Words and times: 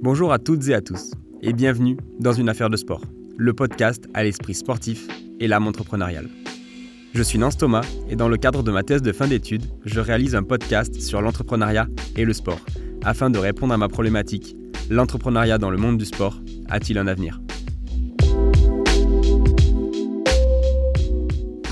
Bonjour 0.00 0.32
à 0.32 0.38
toutes 0.38 0.68
et 0.68 0.74
à 0.74 0.80
tous, 0.80 1.10
et 1.42 1.52
bienvenue 1.52 1.96
dans 2.20 2.32
Une 2.32 2.48
affaire 2.48 2.70
de 2.70 2.76
sport, 2.76 3.02
le 3.36 3.52
podcast 3.52 4.08
à 4.14 4.22
l'esprit 4.22 4.54
sportif 4.54 5.08
et 5.40 5.48
l'âme 5.48 5.66
entrepreneuriale. 5.66 6.28
Je 7.14 7.22
suis 7.24 7.36
Nance 7.36 7.56
Thomas, 7.56 7.84
et 8.08 8.14
dans 8.14 8.28
le 8.28 8.36
cadre 8.36 8.62
de 8.62 8.70
ma 8.70 8.84
thèse 8.84 9.02
de 9.02 9.10
fin 9.10 9.26
d'études, 9.26 9.64
je 9.84 9.98
réalise 9.98 10.36
un 10.36 10.44
podcast 10.44 11.00
sur 11.00 11.20
l'entrepreneuriat 11.20 11.88
et 12.14 12.24
le 12.24 12.32
sport, 12.32 12.60
afin 13.02 13.28
de 13.28 13.40
répondre 13.40 13.74
à 13.74 13.76
ma 13.76 13.88
problématique 13.88 14.54
l'entrepreneuriat 14.88 15.58
dans 15.58 15.70
le 15.70 15.78
monde 15.78 15.98
du 15.98 16.04
sport 16.04 16.40
a-t-il 16.68 16.96
un 16.96 17.08
avenir? 17.08 17.40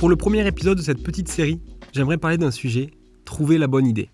Pour 0.00 0.08
le 0.08 0.16
premier 0.16 0.44
épisode 0.48 0.78
de 0.78 0.82
cette 0.82 1.02
petite 1.04 1.28
série, 1.28 1.60
j'aimerais 1.92 2.18
parler 2.18 2.38
d'un 2.38 2.50
sujet, 2.50 2.90
trouver 3.24 3.56
la 3.56 3.68
bonne 3.68 3.86
idée. 3.86 4.10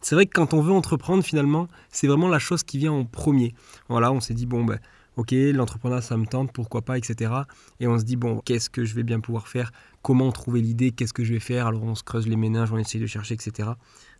C'est 0.00 0.14
vrai 0.14 0.26
que 0.26 0.32
quand 0.32 0.54
on 0.54 0.62
veut 0.62 0.72
entreprendre, 0.72 1.22
finalement, 1.22 1.68
c'est 1.90 2.06
vraiment 2.06 2.28
la 2.28 2.38
chose 2.38 2.62
qui 2.62 2.78
vient 2.78 2.92
en 2.92 3.04
premier. 3.04 3.54
Voilà, 3.88 4.12
on 4.12 4.20
s'est 4.20 4.34
dit, 4.34 4.46
bon, 4.46 4.64
ben, 4.64 4.78
ok, 5.16 5.32
l'entrepreneuriat, 5.32 6.02
ça 6.02 6.16
me 6.16 6.26
tente, 6.26 6.52
pourquoi 6.52 6.82
pas, 6.82 6.96
etc. 6.96 7.32
Et 7.80 7.86
on 7.86 7.98
se 7.98 8.04
dit, 8.04 8.16
bon, 8.16 8.40
qu'est-ce 8.44 8.70
que 8.70 8.84
je 8.84 8.94
vais 8.94 9.02
bien 9.02 9.20
pouvoir 9.20 9.48
faire? 9.48 9.72
Comment 10.02 10.32
trouver 10.32 10.62
l'idée? 10.62 10.92
Qu'est-ce 10.92 11.12
que 11.12 11.24
je 11.24 11.34
vais 11.34 11.40
faire? 11.40 11.66
Alors 11.66 11.82
on 11.84 11.94
se 11.94 12.02
creuse 12.02 12.26
les 12.26 12.36
méninges, 12.36 12.72
on 12.72 12.78
essaie 12.78 12.98
de 12.98 13.06
chercher, 13.06 13.34
etc. 13.34 13.70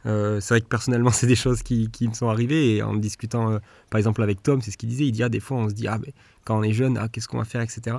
Euh, 0.07 0.41
c'est 0.41 0.55
vrai 0.55 0.61
que 0.61 0.69
personnellement, 0.69 1.11
c'est 1.13 1.27
des 1.27 1.37
choses 1.37 1.63
qui, 1.63 1.89
me 2.03 2.13
sont 2.13 2.29
arrivées. 2.29 2.77
Et 2.77 2.83
en 2.83 2.95
discutant, 2.95 3.53
euh, 3.53 3.59
par 3.89 3.99
exemple, 3.99 4.23
avec 4.23 4.43
Tom, 4.43 4.61
c'est 4.61 4.71
ce 4.71 4.77
qu'il 4.77 4.89
disait. 4.91 5.07
Il 5.07 5.13
dit, 5.13 5.23
ah, 5.23 5.29
des 5.29 5.41
fois, 5.41 5.57
on 5.57 5.69
se 5.69 5.75
dit, 5.75 5.89
ah, 5.89 5.99
ben, 5.99 6.13
quand 6.45 6.59
on 6.59 6.63
est 6.63 6.73
jeune, 6.73 6.99
ah, 6.99 7.09
qu'est-ce 7.09 7.29
qu'on 7.29 7.39
va 7.39 7.45
faire, 7.45 7.63
etc. 7.63 7.97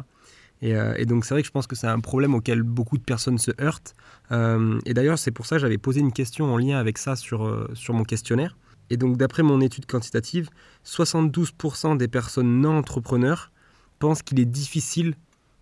Euh, 0.64 0.94
et, 0.98 1.06
donc 1.06 1.26
c'est 1.26 1.34
vrai 1.34 1.42
que 1.42 1.48
je 1.48 1.52
pense 1.52 1.68
que 1.68 1.76
c'est 1.76 1.88
un 1.88 2.00
problème 2.00 2.36
auquel 2.36 2.64
beaucoup 2.64 2.98
de 2.98 3.04
personnes 3.04 3.38
se 3.38 3.52
heurtent. 3.60 3.96
Euh, 4.32 4.80
et 4.86 4.94
d'ailleurs 4.94 5.18
c'est 5.18 5.32
pour 5.32 5.46
ça 5.46 5.56
que 5.56 5.62
j'avais 5.62 5.78
posé 5.78 6.00
une 6.00 6.12
question 6.12 6.54
en 6.54 6.58
lien 6.58 6.78
avec 6.78 6.98
ça 6.98 7.16
sur, 7.16 7.46
euh, 7.46 7.70
sur 7.74 7.94
mon 7.94 8.04
questionnaire. 8.04 8.58
Et 8.90 8.98
donc 8.98 9.18
d'après 9.18 9.44
mon 9.44 9.62
étude 9.62 9.86
quantitative, 9.86 10.50
72% 10.86 11.98
des 11.98 12.08
personnes 12.08 12.62
non 12.62 12.78
entrepreneurs 12.78 13.52
pensent 14.00 14.22
qu'il 14.22 14.40
est 14.40 14.46
difficile 14.46 15.16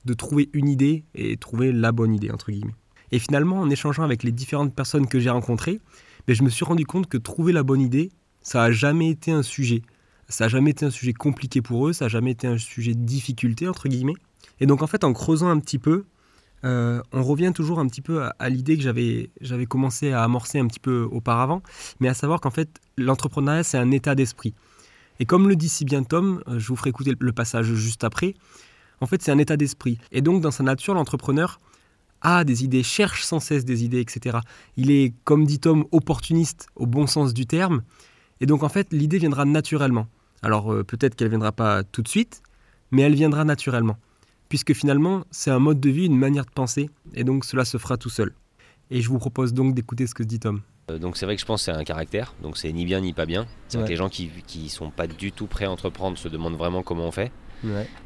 de 0.05 0.13
trouver 0.13 0.49
une 0.53 0.67
idée 0.67 1.03
et 1.13 1.37
trouver 1.37 1.71
la 1.71 1.91
bonne 1.91 2.13
idée, 2.13 2.31
entre 2.31 2.51
guillemets. 2.51 2.75
Et 3.11 3.19
finalement, 3.19 3.59
en 3.59 3.69
échangeant 3.69 4.03
avec 4.03 4.23
les 4.23 4.31
différentes 4.31 4.73
personnes 4.73 5.07
que 5.07 5.19
j'ai 5.19 5.29
rencontrées, 5.29 5.79
ben, 6.27 6.35
je 6.35 6.43
me 6.43 6.49
suis 6.49 6.65
rendu 6.65 6.85
compte 6.85 7.07
que 7.07 7.17
trouver 7.17 7.51
la 7.51 7.63
bonne 7.63 7.81
idée, 7.81 8.11
ça 8.41 8.59
n'a 8.59 8.71
jamais 8.71 9.09
été 9.09 9.31
un 9.31 9.43
sujet. 9.43 9.81
Ça 10.29 10.45
n'a 10.45 10.49
jamais 10.49 10.71
été 10.71 10.85
un 10.85 10.91
sujet 10.91 11.13
compliqué 11.13 11.61
pour 11.61 11.87
eux, 11.87 11.93
ça 11.93 12.05
n'a 12.05 12.09
jamais 12.09 12.31
été 12.31 12.47
un 12.47 12.57
sujet 12.57 12.93
de 12.93 13.03
difficulté, 13.03 13.67
entre 13.67 13.89
guillemets. 13.89 14.15
Et 14.59 14.65
donc 14.65 14.81
en 14.81 14.87
fait, 14.87 15.03
en 15.03 15.13
creusant 15.13 15.49
un 15.49 15.59
petit 15.59 15.79
peu, 15.79 16.05
euh, 16.65 17.01
on 17.13 17.23
revient 17.23 17.51
toujours 17.53 17.79
un 17.79 17.87
petit 17.87 18.01
peu 18.01 18.23
à, 18.37 18.49
l'idée 18.49 18.77
que 18.77 18.83
j'avais, 18.83 19.29
j'avais 19.41 19.65
commencé 19.65 20.11
à 20.11 20.23
amorcer 20.23 20.59
un 20.59 20.67
petit 20.67 20.79
peu 20.79 21.07
auparavant, 21.11 21.61
mais 21.99 22.07
à 22.07 22.13
savoir 22.13 22.41
qu'en 22.41 22.51
fait, 22.51 22.69
l'entrepreneuriat, 22.97 23.63
c'est 23.63 23.77
un 23.77 23.91
état 23.91 24.15
d'esprit. 24.15 24.53
Et 25.19 25.25
comme 25.25 25.49
le 25.49 25.55
dit 25.55 25.69
si 25.69 25.85
bien 25.85 26.03
Tom, 26.03 26.41
euh, 26.47 26.59
je 26.59 26.67
vous 26.67 26.75
ferai 26.75 26.89
écouter 26.89 27.13
le 27.17 27.31
passage 27.31 27.73
juste 27.73 28.03
après, 28.03 28.35
en 29.01 29.05
fait, 29.05 29.21
c'est 29.21 29.31
un 29.31 29.37
état 29.37 29.57
d'esprit. 29.57 29.97
Et 30.11 30.21
donc, 30.21 30.41
dans 30.41 30.51
sa 30.51 30.63
nature, 30.63 30.93
l'entrepreneur 30.93 31.59
a 32.21 32.43
des 32.43 32.65
idées, 32.65 32.83
cherche 32.83 33.23
sans 33.23 33.39
cesse 33.39 33.63
des 33.63 33.85
idées, 33.85 34.01
etc. 34.01 34.39
Il 34.75 34.91
est, 34.91 35.13
comme 35.23 35.45
dit 35.45 35.59
Tom, 35.59 35.85
opportuniste 35.91 36.67
au 36.75 36.85
bon 36.85 37.07
sens 37.07 37.33
du 37.33 37.45
terme. 37.45 37.81
Et 38.41 38.45
donc, 38.45 38.63
en 38.63 38.69
fait, 38.69 38.87
l'idée 38.91 39.17
viendra 39.17 39.45
naturellement. 39.45 40.07
Alors, 40.41 40.73
euh, 40.73 40.83
peut-être 40.83 41.15
qu'elle 41.15 41.27
ne 41.27 41.31
viendra 41.31 41.51
pas 41.51 41.83
tout 41.83 42.01
de 42.01 42.07
suite, 42.07 42.41
mais 42.91 43.03
elle 43.03 43.15
viendra 43.15 43.43
naturellement 43.43 43.97
puisque 44.49 44.73
finalement 44.73 45.23
c'est 45.31 45.51
un 45.51 45.59
mode 45.59 45.79
de 45.79 45.89
vie, 45.89 46.07
une 46.07 46.17
manière 46.17 46.45
de 46.45 46.49
penser, 46.49 46.89
et 47.13 47.23
donc 47.23 47.45
cela 47.45 47.63
se 47.63 47.77
fera 47.77 47.95
tout 47.97 48.09
seul. 48.09 48.33
Et 48.91 49.01
je 49.01 49.09
vous 49.09 49.19
propose 49.19 49.53
donc 49.53 49.75
d'écouter 49.75 50.07
ce 50.07 50.15
que 50.15 50.23
dit 50.23 50.39
Tom. 50.39 50.61
Euh, 50.89 50.97
donc 50.97 51.15
c'est 51.15 51.25
vrai 51.25 51.35
que 51.35 51.41
je 51.41 51.45
pense 51.45 51.61
que 51.61 51.65
c'est 51.65 51.77
un 51.77 51.83
caractère, 51.83 52.33
donc 52.41 52.57
c'est 52.57 52.71
ni 52.73 52.85
bien 52.85 52.99
ni 52.99 53.13
pas 53.13 53.27
bien. 53.27 53.45
C'est 53.67 53.77
vrai 53.77 53.85
que 53.85 53.91
les 53.91 53.95
gens 53.95 54.09
qui 54.09 54.31
ne 54.55 54.67
sont 54.67 54.89
pas 54.89 55.07
du 55.07 55.31
tout 55.31 55.45
prêts 55.45 55.65
à 55.65 55.71
entreprendre 55.71 56.17
se 56.17 56.27
demandent 56.27 56.57
vraiment 56.57 56.81
comment 56.81 57.05
on 57.05 57.11
fait, 57.11 57.31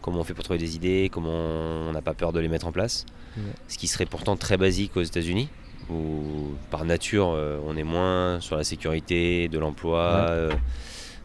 comment 0.01 0.19
on 0.19 0.23
fait 0.23 0.33
pour 0.33 0.43
trouver 0.43 0.59
des 0.59 0.75
idées, 0.75 1.09
comment 1.11 1.31
on 1.31 1.91
n'a 1.93 2.01
pas 2.01 2.13
peur 2.13 2.33
de 2.33 2.39
les 2.39 2.49
mettre 2.49 2.67
en 2.67 2.73
place. 2.73 3.05
Ce 3.67 3.77
qui 3.77 3.87
serait 3.87 4.05
pourtant 4.05 4.35
très 4.35 4.57
basique 4.57 4.95
aux 4.97 5.01
États-Unis, 5.01 5.49
où 5.89 6.51
par 6.69 6.85
nature 6.85 7.29
euh, 7.29 7.59
on 7.65 7.75
est 7.75 7.83
moins 7.83 8.39
sur 8.41 8.57
la 8.57 8.63
sécurité, 8.63 9.47
de 9.47 9.57
l'emploi, 9.57 10.27
euh, 10.29 10.51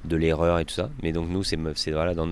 de 0.05 0.17
l'erreur 0.17 0.59
et 0.59 0.65
tout 0.65 0.75
ça. 0.75 0.91
Mais 1.03 1.13
donc 1.13 1.29
nous 1.29 1.43
c'est 1.43 1.57
voilà, 1.91 2.15
dans, 2.15 2.29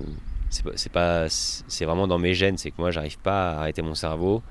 c'est 0.50 0.92
pas 0.92 1.26
c'est 1.28 1.84
vraiment 1.84 2.06
dans 2.06 2.18
mes 2.18 2.34
gènes. 2.34 2.58
C'est 2.58 2.70
que 2.70 2.76
moi 2.78 2.90
j'arrive 2.90 3.18
pas 3.18 3.52
à 3.52 3.60
arrêter 3.60 3.82
mon 3.82 3.94
cerveau. 3.94 4.42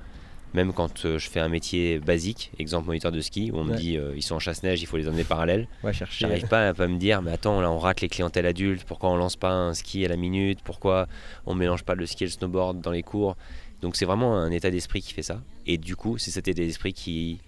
Même 0.54 0.72
quand 0.72 1.04
euh, 1.04 1.18
je 1.18 1.28
fais 1.28 1.40
un 1.40 1.48
métier 1.48 1.98
basique 1.98 2.50
exemple 2.58 2.86
moniteur 2.86 3.12
de 3.12 3.20
ski 3.20 3.50
où 3.50 3.58
on 3.58 3.64
me 3.64 3.76
dit 3.76 3.98
euh, 3.98 4.14
ils 4.16 4.22
sont 4.22 4.36
en 4.36 4.38
chasse-neige 4.38 4.80
il 4.80 4.86
faut 4.86 4.96
les 4.96 5.06
emmener 5.06 5.24
parallèles 5.24 5.68
ouais, 5.82 5.92
j'arrive 5.92 6.46
pas 6.46 6.68
à 6.68 6.72
pas 6.72 6.86
me 6.86 6.96
dire 6.96 7.20
mais 7.20 7.32
attends 7.32 7.60
là 7.60 7.70
on 7.70 7.78
rate 7.78 8.00
les 8.00 8.08
clientèles 8.08 8.46
adultes. 8.46 8.84
Pourquoi 8.84 9.10
on 9.10 9.16
lance 9.16 9.36
pas 9.36 9.50
un 9.50 9.74
ski 9.74 10.04
à 10.04 10.08
la 10.08 10.16
minute? 10.16 10.60
Pourquoi 10.64 11.08
on 11.44 11.54
mélange 11.54 11.82
pas 11.82 11.94
le 11.94 12.06
ski 12.06 12.24
et 12.24 12.26
le 12.28 12.32
snowboard 12.32 12.80
dans 12.80 12.92
les 12.92 13.02
cours? 13.02 13.36
Donc 13.82 13.96
c'est 13.96 14.06
vraiment 14.06 14.38
un 14.38 14.50
état 14.50 14.70
d'esprit 14.70 15.02
qui 15.02 15.12
fait 15.12 15.22
ça. 15.22 15.42
Et 15.66 15.76
du 15.78 15.94
coup 15.94 16.16
c'est 16.16 16.30
cet 16.30 16.48
état 16.48 16.62
d'esprit 16.62 16.94
qui 16.94 17.40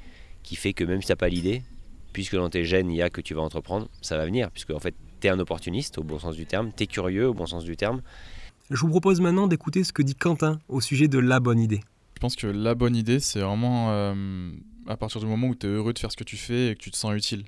qui 0.42 0.56
fait 0.56 0.74
que 0.74 0.84
même 0.84 1.00
si 1.00 1.08
t'as 1.08 1.16
pas 1.16 1.28
l'idée 1.28 1.62
puisque 2.12 2.36
dans 2.36 2.50
tes 2.50 2.64
gènes 2.64 2.90
il 2.90 2.96
y 2.96 3.02
a 3.02 3.10
que 3.10 3.20
tu 3.20 3.32
vas 3.32 3.42
entreprendre 3.42 3.88
ça 4.02 4.18
va 4.18 4.26
venir. 4.26 4.50
Puisque 4.50 4.72
en 4.72 4.80
fait 4.80 4.94
t'es 5.20 5.28
un 5.28 5.38
opportuniste 5.38 5.98
au 5.98 6.02
bon 6.02 6.18
sens 6.18 6.36
du 6.36 6.46
terme 6.46 6.70
t'es 6.72 6.86
curieux 6.86 7.28
au 7.28 7.34
bon 7.34 7.46
sens 7.46 7.64
du 7.64 7.76
terme 7.76 8.02
je 8.70 8.82
vous 8.82 8.90
propose 8.90 9.22
maintenant 9.22 9.46
d'écouter 9.46 9.82
ce 9.82 9.94
que 9.94 10.02
dit 10.02 10.14
Quentin 10.14 10.60
au 10.68 10.82
sujet 10.82 11.08
de 11.08 11.18
la 11.18 11.40
bonne 11.40 11.58
idée. 11.58 11.80
Je 12.16 12.20
pense 12.20 12.36
que 12.36 12.46
la 12.46 12.74
bonne 12.74 12.96
idée, 12.96 13.18
c'est 13.18 13.40
vraiment 13.40 13.92
euh, 13.92 14.52
à 14.86 14.98
partir 14.98 15.20
du 15.20 15.26
moment 15.26 15.46
où 15.46 15.54
tu 15.54 15.66
es 15.66 15.70
heureux 15.70 15.94
de 15.94 15.98
faire 15.98 16.12
ce 16.12 16.18
que 16.18 16.24
tu 16.24 16.36
fais 16.36 16.68
et 16.68 16.74
que 16.74 16.80
tu 16.80 16.90
te 16.90 16.96
sens 16.96 17.14
utile. 17.14 17.44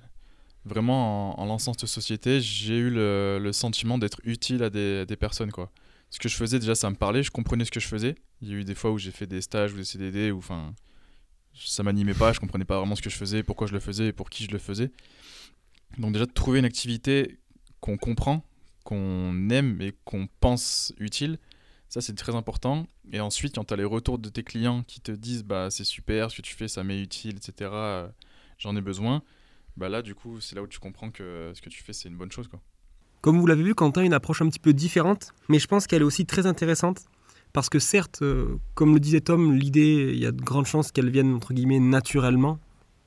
Vraiment, 0.64 1.38
en, 1.38 1.44
lançant 1.44 1.74
cette 1.74 1.88
société, 1.88 2.40
j'ai 2.40 2.78
eu 2.78 2.90
le, 2.90 3.50
sentiment 3.52 3.98
d'être 3.98 4.20
utile 4.24 4.62
à 4.62 4.70
des, 4.70 5.16
personnes. 5.18 5.52
quoi. 5.52 5.70
Ce 6.08 6.18
que 6.18 6.30
je 6.30 6.36
faisais, 6.36 6.58
déjà, 6.58 6.74
ça 6.74 6.88
me 6.88 6.96
parlait, 6.96 7.22
je 7.22 7.30
comprenais 7.30 7.66
ce 7.66 7.70
que 7.70 7.80
je 7.80 7.88
faisais. 7.88 8.14
Il 8.40 8.48
y 8.48 8.52
a 8.52 8.56
eu 8.56 8.64
des 8.64 8.74
fois 8.74 8.90
où 8.90 8.96
j'ai 8.96 9.10
fait 9.10 9.26
des 9.26 9.42
stages 9.42 9.74
ou 9.74 9.76
des 9.76 9.84
CDD, 9.84 10.30
où 10.30 10.38
enfin, 10.38 10.74
ça 11.54 11.82
m'animait 11.82 12.14
pas, 12.14 12.32
je 12.32 12.40
comprenais 12.40 12.64
pas 12.64 12.78
vraiment 12.78 12.96
ce 12.96 13.02
que 13.02 13.10
je 13.10 13.16
faisais, 13.16 13.42
pourquoi 13.42 13.66
je 13.66 13.74
le 13.74 13.80
faisais 13.80 14.06
et 14.06 14.12
pour 14.14 14.30
qui 14.30 14.44
je 14.44 14.52
le 14.52 14.58
faisais. 14.58 14.90
Donc 15.98 16.12
déjà, 16.12 16.24
de 16.24 16.32
trouver 16.32 16.60
une 16.60 16.64
activité 16.64 17.39
qu'on 17.80 17.96
comprend, 17.96 18.44
qu'on 18.84 19.48
aime 19.50 19.80
et 19.80 19.94
qu'on 20.04 20.28
pense 20.40 20.92
utile, 20.98 21.38
ça 21.88 22.00
c'est 22.00 22.14
très 22.14 22.34
important. 22.34 22.86
Et 23.12 23.20
ensuite, 23.20 23.54
quand 23.56 23.64
tu 23.64 23.74
as 23.74 23.76
les 23.76 23.84
retours 23.84 24.18
de 24.18 24.28
tes 24.28 24.42
clients 24.42 24.82
qui 24.82 25.00
te 25.00 25.12
disent 25.12 25.44
bah 25.44 25.70
c'est 25.70 25.84
super 25.84 26.30
ce 26.30 26.36
que 26.36 26.42
tu 26.42 26.54
fais, 26.54 26.68
ça 26.68 26.84
m'est 26.84 27.00
utile, 27.00 27.36
etc., 27.36 27.70
euh, 27.72 28.08
j'en 28.58 28.76
ai 28.76 28.80
besoin, 28.80 29.22
bah 29.76 29.88
là 29.88 30.02
du 30.02 30.14
coup 30.14 30.40
c'est 30.40 30.56
là 30.56 30.62
où 30.62 30.66
tu 30.66 30.78
comprends 30.78 31.10
que 31.10 31.52
ce 31.54 31.60
que 31.60 31.68
tu 31.68 31.82
fais 31.82 31.92
c'est 31.92 32.08
une 32.08 32.16
bonne 32.16 32.32
chose. 32.32 32.48
Comme 33.20 33.38
vous 33.38 33.46
l'avez 33.46 33.62
vu, 33.62 33.74
Quentin 33.74 34.00
a 34.00 34.04
une 34.04 34.14
approche 34.14 34.40
un 34.40 34.48
petit 34.48 34.58
peu 34.58 34.72
différente, 34.72 35.34
mais 35.48 35.58
je 35.58 35.66
pense 35.66 35.86
qu'elle 35.86 36.00
est 36.00 36.06
aussi 36.06 36.24
très 36.24 36.46
intéressante. 36.46 37.02
Parce 37.52 37.68
que 37.68 37.78
certes, 37.78 38.22
euh, 38.22 38.58
comme 38.74 38.94
le 38.94 39.00
disait 39.00 39.20
Tom, 39.20 39.52
l'idée, 39.54 40.12
il 40.12 40.20
y 40.20 40.26
a 40.26 40.32
de 40.32 40.40
grandes 40.40 40.66
chances 40.66 40.92
qu'elle 40.92 41.10
vienne, 41.10 41.34
entre 41.34 41.52
guillemets, 41.52 41.80
naturellement, 41.80 42.60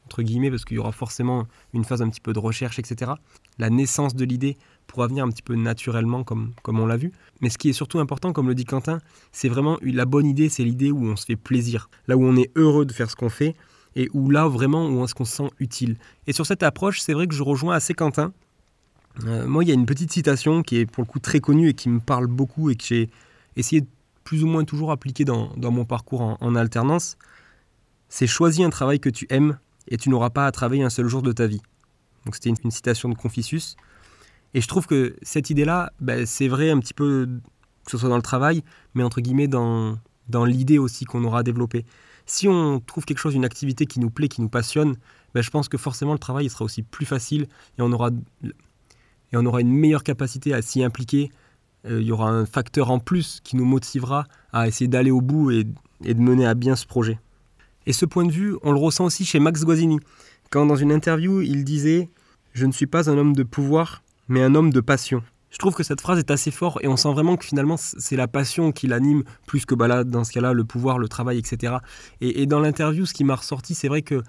entre 0.05 0.21
guillemets, 0.23 0.49
parce 0.49 0.65
qu'il 0.65 0.75
y 0.75 0.79
aura 0.79 0.91
forcément 0.91 1.47
une 1.73 1.85
phase 1.85 2.01
un 2.01 2.09
petit 2.09 2.21
peu 2.21 2.33
de 2.33 2.39
recherche, 2.39 2.79
etc. 2.79 3.11
La 3.57 3.69
naissance 3.69 4.15
de 4.15 4.25
l'idée 4.25 4.57
pourra 4.87 5.07
venir 5.07 5.23
un 5.23 5.29
petit 5.29 5.41
peu 5.41 5.55
naturellement, 5.55 6.23
comme, 6.23 6.53
comme 6.61 6.79
on 6.79 6.85
l'a 6.85 6.97
vu. 6.97 7.11
Mais 7.41 7.49
ce 7.49 7.57
qui 7.57 7.69
est 7.69 7.73
surtout 7.73 7.99
important, 7.99 8.33
comme 8.33 8.47
le 8.47 8.55
dit 8.55 8.65
Quentin, 8.65 8.99
c'est 9.31 9.49
vraiment 9.49 9.77
la 9.81 10.05
bonne 10.05 10.25
idée, 10.25 10.49
c'est 10.49 10.63
l'idée 10.63 10.91
où 10.91 11.05
on 11.05 11.15
se 11.15 11.25
fait 11.25 11.35
plaisir, 11.35 11.89
là 12.07 12.17
où 12.17 12.23
on 12.23 12.35
est 12.35 12.51
heureux 12.55 12.85
de 12.85 12.93
faire 12.93 13.09
ce 13.09 13.15
qu'on 13.15 13.29
fait, 13.29 13.55
et 13.95 14.09
où 14.13 14.29
là 14.29 14.47
vraiment 14.47 14.87
où 14.87 15.03
est-ce 15.03 15.15
qu'on 15.15 15.25
se 15.25 15.35
sent 15.37 15.49
utile. 15.59 15.97
Et 16.27 16.33
sur 16.33 16.45
cette 16.45 16.63
approche, 16.63 16.99
c'est 16.99 17.13
vrai 17.13 17.27
que 17.27 17.35
je 17.35 17.43
rejoins 17.43 17.75
assez 17.75 17.93
Quentin. 17.93 18.33
Euh, 19.25 19.45
moi, 19.47 19.63
il 19.63 19.67
y 19.67 19.71
a 19.71 19.75
une 19.75 19.85
petite 19.85 20.11
citation 20.11 20.63
qui 20.63 20.77
est 20.77 20.85
pour 20.85 21.03
le 21.03 21.07
coup 21.07 21.19
très 21.19 21.39
connue 21.39 21.69
et 21.69 21.73
qui 21.73 21.89
me 21.89 21.99
parle 21.99 22.27
beaucoup 22.27 22.69
et 22.69 22.75
que 22.75 22.83
j'ai 22.83 23.09
essayé 23.55 23.81
de 23.81 23.87
plus 24.23 24.43
ou 24.43 24.47
moins 24.47 24.63
toujours 24.63 24.91
appliquer 24.91 25.25
dans, 25.25 25.53
dans 25.55 25.71
mon 25.71 25.85
parcours 25.85 26.21
en, 26.21 26.37
en 26.39 26.55
alternance. 26.55 27.17
C'est 28.09 28.27
choisis 28.27 28.65
un 28.65 28.69
travail 28.69 28.99
que 28.99 29.09
tu 29.09 29.27
aimes 29.29 29.57
et 29.87 29.97
tu 29.97 30.09
n'auras 30.09 30.29
pas 30.29 30.45
à 30.45 30.51
travailler 30.51 30.83
un 30.83 30.89
seul 30.89 31.07
jour 31.07 31.21
de 31.21 31.31
ta 31.31 31.47
vie. 31.47 31.61
Donc 32.25 32.35
c'était 32.35 32.49
une, 32.49 32.71
citation 32.71 33.09
de 33.09 33.15
Confucius. 33.15 33.75
Et 34.53 34.61
je 34.61 34.67
trouve 34.67 34.85
que 34.85 35.15
cette 35.21 35.49
idée-là, 35.49 35.91
ben, 35.99 36.25
c'est 36.25 36.47
vrai 36.47 36.69
un 36.69 36.79
petit 36.79 36.93
peu, 36.93 37.27
que 37.85 37.91
ce 37.91 37.97
soit 37.97 38.09
dans 38.09 38.15
le 38.15 38.21
travail, 38.21 38.63
mais 38.93 39.03
entre 39.03 39.19
guillemets 39.19 39.47
dans, 39.47 39.97
dans 40.29 40.45
l'idée 40.45 40.77
aussi 40.77 41.05
qu'on 41.05 41.23
aura 41.23 41.43
développée. 41.43 41.85
Si 42.25 42.47
on 42.47 42.79
trouve 42.79 43.03
quelque 43.03 43.17
chose, 43.17 43.35
une 43.35 43.45
activité 43.45 43.85
qui 43.85 43.99
nous 43.99 44.09
plaît, 44.09 44.29
qui 44.29 44.41
nous 44.41 44.49
passionne, 44.49 44.95
ben, 45.33 45.41
je 45.41 45.49
pense 45.49 45.67
que 45.67 45.77
forcément 45.77 46.13
le 46.13 46.19
travail 46.19 46.49
sera 46.49 46.63
aussi 46.65 46.83
plus 46.83 47.05
facile 47.05 47.47
et 47.77 47.81
on 47.81 47.91
aura, 47.91 48.09
et 48.43 49.37
on 49.37 49.45
aura 49.45 49.61
une 49.61 49.73
meilleure 49.73 50.03
capacité 50.03 50.53
à 50.53 50.61
s'y 50.61 50.83
impliquer. 50.83 51.31
Euh, 51.85 51.99
il 51.99 52.07
y 52.07 52.11
aura 52.11 52.29
un 52.29 52.45
facteur 52.45 52.91
en 52.91 52.99
plus 52.99 53.41
qui 53.43 53.57
nous 53.57 53.65
motivera 53.65 54.25
à 54.53 54.67
essayer 54.67 54.87
d'aller 54.87 55.11
au 55.11 55.21
bout 55.21 55.51
et 55.51 55.65
de 55.65 56.21
mener 56.21 56.45
à 56.45 56.53
bien 56.53 56.75
ce 56.75 56.85
projet. 56.85 57.19
Et 57.85 57.93
ce 57.93 58.05
point 58.05 58.25
de 58.25 58.31
vue, 58.31 58.55
on 58.63 58.71
le 58.71 58.79
ressent 58.79 59.05
aussi 59.05 59.25
chez 59.25 59.39
Max 59.39 59.63
Guazzini, 59.63 59.99
quand 60.49 60.65
dans 60.65 60.75
une 60.75 60.91
interview, 60.91 61.41
il 61.41 61.63
disait 61.63 62.09
Je 62.53 62.65
ne 62.65 62.71
suis 62.71 62.87
pas 62.87 63.09
un 63.09 63.17
homme 63.17 63.35
de 63.35 63.43
pouvoir, 63.43 64.03
mais 64.27 64.41
un 64.41 64.55
homme 64.55 64.71
de 64.71 64.81
passion. 64.81 65.23
Je 65.53 65.59
trouve 65.59 65.75
que 65.75 65.83
cette 65.83 66.01
phrase 66.01 66.17
est 66.17 66.31
assez 66.31 66.49
forte 66.49 66.83
et 66.83 66.87
on 66.87 66.97
sent 66.97 67.11
vraiment 67.11 67.37
que 67.37 67.45
finalement 67.45 67.77
c'est 67.77 68.15
la 68.15 68.27
passion 68.27 68.71
qui 68.71 68.87
l'anime 68.87 69.23
plus 69.45 69.67
que 69.67 69.75
bah 69.75 69.87
là, 69.87 70.03
dans 70.03 70.23
ce 70.23 70.31
cas-là 70.31 70.51
le 70.51 70.63
pouvoir, 70.63 70.97
le 70.97 71.07
travail, 71.07 71.37
etc. 71.37 71.75
Et, 72.21 72.47
dans 72.47 72.59
l'interview, 72.59 73.05
ce 73.05 73.13
qui 73.13 73.23
m'a 73.23 73.35
ressorti, 73.35 73.75
c'est 73.75 73.87
vrai 73.87 74.01
que 74.01 74.23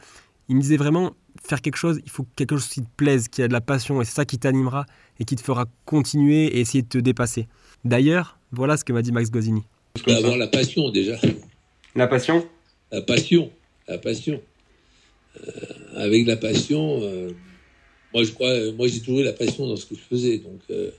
il 0.51 0.57
me 0.57 0.61
disait 0.61 0.77
vraiment 0.77 1.13
faire 1.43 1.63
quelque 1.63 1.77
chose, 1.77 2.01
il 2.05 2.11
faut 2.11 2.27
quelque 2.37 2.57
chose 2.57 2.69
qui 2.69 2.83
te 2.83 2.91
plaise, 2.99 3.29
qui 3.29 3.43
a 3.43 3.49
de 3.49 3.55
la 3.55 3.63
passion 3.63 4.03
et 4.03 4.05
c'est 4.05 4.15
ça 4.15 4.27
qui 4.27 4.39
t'animera 4.39 4.85
et 5.19 5.25
qui 5.25 5.37
te 5.37 5.41
fera 5.41 5.65
continuer 5.87 6.45
et 6.45 6.61
essayer 6.61 6.83
de 6.83 6.89
te 6.89 6.99
dépasser. 6.99 7.49
D'ailleurs, 7.87 8.39
voilà 8.53 8.77
ce 8.77 8.85
que 8.85 8.93
m'a 8.93 9.01
dit 9.01 9.11
Max 9.11 9.31
Gosini. 9.31 9.63
Faut 10.05 10.11
avoir 10.11 10.37
la 10.37 10.49
passion 10.49 10.91
déjà. 10.91 11.17
La 11.95 12.07
passion? 12.07 12.47
La 12.95 13.03
passion, 13.03 13.51
la 13.89 13.99
passion. 13.99 14.41
Euh, 15.43 15.51
avec 15.97 16.29
la 16.29 16.37
passion, 16.37 17.01
euh, 17.03 17.33
moi 18.13 18.23
je 18.23 18.31
crois, 18.31 18.71
moi 18.75 18.87
j'ai 18.87 19.01
toujours 19.01 19.19
eu 19.19 19.25
la 19.25 19.33
passion 19.33 19.67
dans 19.67 19.75
ce 19.75 19.85
que 19.85 19.97
je 19.97 20.01
faisais, 20.01 20.39
donc. 20.39 20.61
Euh, 20.71 20.93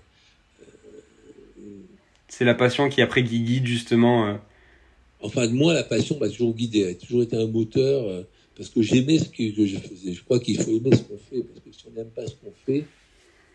c'est 2.27 2.44
la 2.44 2.53
passion 2.53 2.89
qui 2.89 3.01
après 3.01 3.24
guide 3.24 3.65
justement. 3.65 4.38
Enfin, 5.21 5.47
moi, 5.47 5.74
la 5.74 5.86
passion 5.86 6.19
m'a 6.19 6.27
toujours 6.27 6.53
guidé, 6.53 6.81
elle 6.81 6.89
a 6.89 6.94
toujours 6.95 7.24
été 7.24 7.38
un 7.38 7.47
moteur 7.47 8.25
parce 8.57 8.69
que 8.69 8.81
j'aimais 8.81 9.19
ce 9.19 9.30
que, 9.30 9.65
je 9.65 9.77
faisais. 9.77 10.12
Je 10.12 10.21
crois 10.21 10.41
qu'il 10.41 10.62
faut 10.62 10.71
aimer 10.71 10.94
ce 10.94 11.01
qu'on 11.03 11.18
fait, 11.18 11.44
parce 11.44 11.62
que 11.62 11.71
si 11.71 11.86
on 11.88 11.98
n'aime 11.98 12.09
pas 12.09 12.27
ce 12.27 12.33
qu'on 12.33 12.51
fait, 12.65 12.83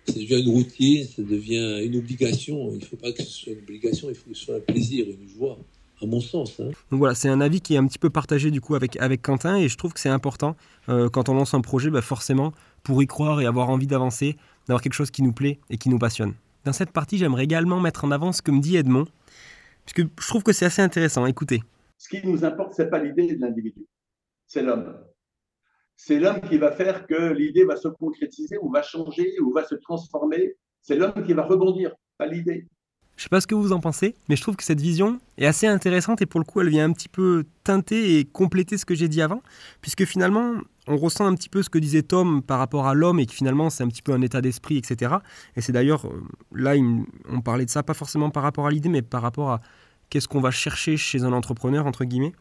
ça 0.06 0.14
devient 0.14 0.40
une 0.40 0.48
routine, 0.48 1.04
ça 1.04 1.20
devient 1.20 1.82
une 1.84 1.96
obligation. 1.96 2.72
Il 2.72 2.78
ne 2.78 2.84
faut 2.86 2.96
pas 2.96 3.12
que 3.12 3.22
ce 3.22 3.30
soit 3.30 3.52
une 3.52 3.58
obligation, 3.58 4.08
il 4.08 4.14
faut 4.14 4.30
que 4.30 4.36
ce 4.36 4.46
soit 4.46 4.56
un 4.56 4.60
plaisir, 4.60 5.04
une 5.10 5.28
joie, 5.28 5.58
à 6.02 6.06
mon 6.06 6.20
sens. 6.20 6.60
Hein. 6.60 6.70
Donc 6.90 6.98
voilà, 6.98 7.14
c'est 7.14 7.28
un 7.28 7.40
avis 7.40 7.60
qui 7.60 7.74
est 7.74 7.78
un 7.78 7.86
petit 7.86 7.98
peu 7.98 8.10
partagé 8.10 8.50
du 8.50 8.60
coup 8.60 8.74
avec, 8.74 8.96
avec 8.96 9.22
Quentin, 9.22 9.56
et 9.56 9.68
je 9.68 9.76
trouve 9.76 9.92
que 9.92 10.00
c'est 10.00 10.08
important, 10.08 10.56
euh, 10.88 11.08
quand 11.08 11.28
on 11.28 11.34
lance 11.34 11.54
un 11.54 11.60
projet, 11.60 11.90
bah 11.90 12.02
forcément, 12.02 12.52
pour 12.82 13.02
y 13.02 13.06
croire 13.06 13.40
et 13.40 13.46
avoir 13.46 13.70
envie 13.70 13.86
d'avancer, 13.86 14.36
d'avoir 14.66 14.82
quelque 14.82 14.94
chose 14.94 15.10
qui 15.10 15.22
nous 15.22 15.32
plaît 15.32 15.58
et 15.68 15.78
qui 15.78 15.88
nous 15.88 15.98
passionne. 15.98 16.34
Dans 16.64 16.72
cette 16.72 16.92
partie, 16.92 17.18
j'aimerais 17.18 17.44
également 17.44 17.80
mettre 17.80 18.04
en 18.04 18.10
avant 18.10 18.32
ce 18.32 18.42
que 18.42 18.50
me 18.50 18.60
dit 18.60 18.76
Edmond, 18.76 19.06
puisque 19.86 20.08
je 20.20 20.26
trouve 20.28 20.42
que 20.42 20.52
c'est 20.52 20.66
assez 20.66 20.82
intéressant. 20.82 21.26
Écoutez. 21.26 21.62
Ce 21.98 22.08
qui 22.08 22.26
nous 22.26 22.44
importe, 22.44 22.74
c'est 22.74 22.88
pas 22.88 22.98
l'idée 22.98 23.34
de 23.34 23.40
l'individu 23.40 23.86
c'est 24.50 24.62
l'homme. 24.62 24.98
C'est 25.94 26.18
l'homme 26.18 26.40
qui 26.40 26.58
va 26.58 26.72
faire 26.72 27.06
que 27.06 27.32
l'idée 27.32 27.64
va 27.64 27.76
se 27.76 27.86
concrétiser 27.86 28.58
ou 28.60 28.68
va 28.68 28.82
changer 28.82 29.38
ou 29.40 29.52
va 29.52 29.64
se 29.64 29.76
transformer. 29.76 30.56
C'est 30.82 30.96
l'homme 30.96 31.24
qui 31.24 31.34
va 31.34 31.44
rebondir, 31.44 31.94
pas 32.18 32.26
l'idée. 32.26 32.66
Je 33.20 33.24
sais 33.24 33.28
pas 33.28 33.42
ce 33.42 33.46
que 33.46 33.54
vous 33.54 33.72
en 33.72 33.80
pensez, 33.80 34.14
mais 34.30 34.36
je 34.36 34.40
trouve 34.40 34.56
que 34.56 34.64
cette 34.64 34.80
vision 34.80 35.20
est 35.36 35.44
assez 35.44 35.66
intéressante 35.66 36.22
et 36.22 36.26
pour 36.26 36.40
le 36.40 36.46
coup, 36.46 36.62
elle 36.62 36.70
vient 36.70 36.86
un 36.86 36.92
petit 36.94 37.10
peu 37.10 37.44
teinter 37.64 38.18
et 38.18 38.24
compléter 38.24 38.78
ce 38.78 38.86
que 38.86 38.94
j'ai 38.94 39.08
dit 39.08 39.20
avant, 39.20 39.42
puisque 39.82 40.06
finalement, 40.06 40.54
on 40.86 40.96
ressent 40.96 41.26
un 41.26 41.34
petit 41.34 41.50
peu 41.50 41.62
ce 41.62 41.68
que 41.68 41.78
disait 41.78 42.00
Tom 42.00 42.40
par 42.40 42.58
rapport 42.58 42.86
à 42.86 42.94
l'homme 42.94 43.20
et 43.20 43.26
que 43.26 43.34
finalement, 43.34 43.68
c'est 43.68 43.84
un 43.84 43.88
petit 43.88 44.00
peu 44.00 44.14
un 44.14 44.22
état 44.22 44.40
d'esprit, 44.40 44.78
etc. 44.78 45.16
Et 45.54 45.60
c'est 45.60 45.72
d'ailleurs, 45.72 46.06
euh, 46.06 46.22
là, 46.54 46.72
on 47.28 47.42
parlait 47.42 47.66
de 47.66 47.70
ça, 47.70 47.82
pas 47.82 47.92
forcément 47.92 48.30
par 48.30 48.42
rapport 48.42 48.66
à 48.66 48.70
l'idée, 48.70 48.88
mais 48.88 49.02
par 49.02 49.20
rapport 49.20 49.50
à 49.50 49.60
qu'est-ce 50.08 50.26
qu'on 50.26 50.40
va 50.40 50.50
chercher 50.50 50.96
chez 50.96 51.22
un 51.22 51.34
entrepreneur, 51.34 51.84
entre 51.86 52.06
guillemets. 52.06 52.32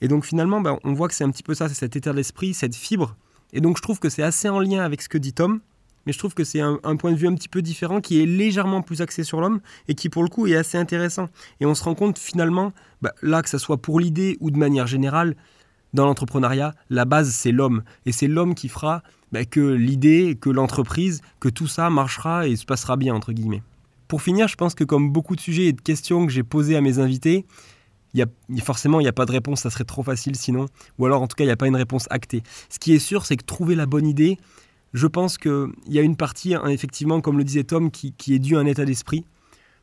Et 0.00 0.08
donc 0.08 0.24
finalement, 0.24 0.62
bah, 0.62 0.78
on 0.82 0.94
voit 0.94 1.08
que 1.08 1.14
c'est 1.14 1.24
un 1.24 1.30
petit 1.30 1.42
peu 1.42 1.52
ça, 1.52 1.68
c'est 1.68 1.74
cet 1.74 1.94
état 1.94 2.14
d'esprit, 2.14 2.54
cette 2.54 2.74
fibre. 2.74 3.16
Et 3.52 3.60
donc 3.60 3.76
je 3.76 3.82
trouve 3.82 3.98
que 3.98 4.08
c'est 4.08 4.22
assez 4.22 4.48
en 4.48 4.60
lien 4.60 4.82
avec 4.82 5.02
ce 5.02 5.10
que 5.10 5.18
dit 5.18 5.34
Tom, 5.34 5.60
mais 6.06 6.12
je 6.12 6.18
trouve 6.18 6.34
que 6.34 6.44
c'est 6.44 6.60
un, 6.60 6.78
point 6.96 7.12
de 7.12 7.16
vue 7.16 7.26
un 7.26 7.34
petit 7.34 7.48
peu 7.48 7.62
différent 7.62 8.00
qui 8.00 8.22
est 8.22 8.26
légèrement 8.26 8.80
plus 8.80 9.02
axé 9.02 9.24
sur 9.24 9.40
l'homme 9.40 9.60
et 9.88 9.94
qui 9.94 10.08
pour 10.08 10.22
le 10.22 10.28
coup 10.28 10.46
est 10.46 10.56
assez 10.56 10.78
intéressant. 10.78 11.28
Et 11.60 11.66
on 11.66 11.74
se 11.74 11.84
rend 11.84 11.94
compte 11.94 12.18
finalement, 12.18 12.72
bah, 13.02 13.12
là 13.22 13.42
que 13.42 13.48
ce 13.48 13.58
soit 13.58 13.76
pour 13.76 14.00
l'idée 14.00 14.36
ou 14.40 14.50
de 14.50 14.56
manière 14.56 14.86
générale, 14.86 15.36
dans 15.94 16.06
l'entrepreneuriat, 16.06 16.74
la 16.90 17.04
base 17.04 17.30
c'est 17.30 17.52
l'homme. 17.52 17.82
Et 18.06 18.12
c'est 18.12 18.28
l'homme 18.28 18.54
qui 18.54 18.68
fera 18.68 19.02
bah, 19.32 19.44
que 19.44 19.60
l'idée, 19.60 20.38
que 20.40 20.50
l'entreprise, 20.50 21.20
que 21.40 21.48
tout 21.48 21.66
ça 21.66 21.90
marchera 21.90 22.46
et 22.46 22.56
se 22.56 22.64
passera 22.64 22.96
bien, 22.96 23.14
entre 23.14 23.32
guillemets. 23.32 23.62
Pour 24.08 24.22
finir, 24.22 24.46
je 24.46 24.54
pense 24.54 24.74
que 24.74 24.84
comme 24.84 25.10
beaucoup 25.10 25.34
de 25.34 25.40
sujets 25.40 25.66
et 25.66 25.72
de 25.72 25.80
questions 25.80 26.26
que 26.26 26.32
j'ai 26.32 26.44
posées 26.44 26.76
à 26.76 26.80
mes 26.80 27.00
invités, 27.00 27.44
forcément, 28.62 29.00
il 29.00 29.02
n'y 29.02 29.08
a 29.08 29.12
pas 29.12 29.26
de 29.26 29.32
réponse, 29.32 29.60
ça 29.60 29.70
serait 29.70 29.84
trop 29.84 30.02
facile 30.02 30.36
sinon. 30.36 30.66
Ou 30.98 31.06
alors, 31.06 31.22
en 31.22 31.26
tout 31.26 31.34
cas, 31.34 31.44
il 31.44 31.48
n'y 31.48 31.52
a 31.52 31.56
pas 31.56 31.66
une 31.66 31.76
réponse 31.76 32.06
actée. 32.10 32.42
Ce 32.68 32.78
qui 32.78 32.94
est 32.94 32.98
sûr, 32.98 33.26
c'est 33.26 33.36
que 33.36 33.44
trouver 33.44 33.74
la 33.74 33.86
bonne 33.86 34.06
idée, 34.06 34.38
je 34.92 35.06
pense 35.06 35.38
qu'il 35.38 35.72
y 35.88 35.98
a 35.98 36.02
une 36.02 36.16
partie, 36.16 36.54
hein, 36.54 36.66
effectivement, 36.66 37.20
comme 37.20 37.38
le 37.38 37.44
disait 37.44 37.64
Tom, 37.64 37.90
qui, 37.90 38.14
est 38.28 38.38
due 38.38 38.56
à 38.56 38.60
un 38.60 38.66
état 38.66 38.84
d'esprit. 38.84 39.24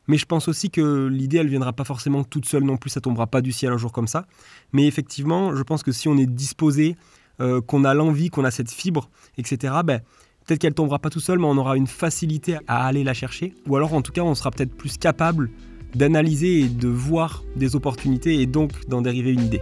Mais 0.06 0.18
je 0.18 0.26
pense 0.26 0.48
aussi 0.48 0.70
que 0.70 1.06
l'idée, 1.06 1.38
elle 1.38 1.48
viendra 1.48 1.72
pas 1.72 1.84
forcément 1.84 2.24
toute 2.24 2.44
seule 2.44 2.64
non 2.64 2.76
plus, 2.76 2.90
ça 2.90 3.00
tombera 3.00 3.26
pas 3.26 3.40
du 3.40 3.52
ciel 3.52 3.72
un 3.72 3.78
jour 3.78 3.92
comme 3.92 4.06
ça. 4.06 4.26
Mais 4.72 4.86
effectivement, 4.86 5.54
je 5.56 5.62
pense 5.62 5.82
que 5.82 5.92
si 5.92 6.08
on 6.08 6.18
est 6.18 6.26
disposé, 6.26 6.96
euh, 7.40 7.60
qu'on 7.60 7.84
a 7.84 7.94
l'envie, 7.94 8.28
qu'on 8.28 8.44
a 8.44 8.50
cette 8.50 8.70
fibre, 8.70 9.08
etc., 9.38 9.74
ben, 9.84 10.00
peut-être 10.46 10.60
qu'elle 10.60 10.74
tombera 10.74 10.98
pas 10.98 11.10
tout 11.10 11.20
seul, 11.20 11.38
mais 11.38 11.46
on 11.46 11.56
aura 11.56 11.76
une 11.76 11.86
facilité 11.86 12.58
à 12.66 12.86
aller 12.86 13.02
la 13.02 13.14
chercher. 13.14 13.54
Ou 13.66 13.76
alors, 13.76 13.94
en 13.94 14.02
tout 14.02 14.12
cas, 14.12 14.22
on 14.22 14.34
sera 14.34 14.50
peut-être 14.50 14.76
plus 14.76 14.98
capable 14.98 15.50
d'analyser 15.94 16.60
et 16.60 16.68
de 16.68 16.88
voir 16.88 17.42
des 17.56 17.76
opportunités 17.76 18.40
et 18.40 18.46
donc 18.46 18.86
d'en 18.88 19.00
dériver 19.00 19.32
une 19.32 19.44
idée. 19.44 19.60